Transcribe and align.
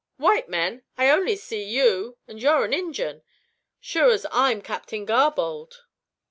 "White 0.17 0.49
men; 0.49 0.81
I 0.97 1.05
see 1.35 1.79
only 1.79 2.03
one, 2.05 2.15
and 2.27 2.41
you're 2.41 2.65
an 2.65 2.73
Injin, 2.73 3.21
sure 3.79 4.09
as 4.09 4.25
I'm 4.31 4.63
Captain 4.63 5.05
Garbold." 5.05 5.75